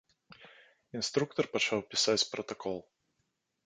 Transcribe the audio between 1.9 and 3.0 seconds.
пісаць пратакол.